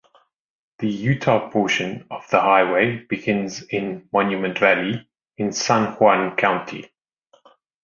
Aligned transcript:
The 0.79 0.89
Utah 0.89 1.51
portion 1.51 2.07
of 2.09 2.27
the 2.31 2.39
highway 2.41 3.05
begins 3.07 3.61
in 3.61 4.09
Monument 4.11 4.57
Valley, 4.57 5.07
in 5.37 5.51
San 5.51 5.91
Juan 5.97 6.35
County. 6.35 6.89